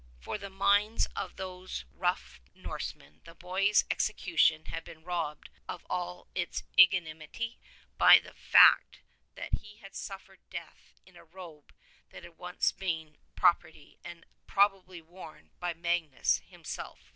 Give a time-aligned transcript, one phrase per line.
[0.19, 5.51] For in the minds of these rough Norsemen the boy's exe cution had been robbed
[5.69, 7.59] of all its ignominy
[7.99, 9.01] by the fact
[9.35, 11.71] that he had suffered death in a robe
[12.09, 17.01] that had once been the prop erty of and probably worn by Magnus himself.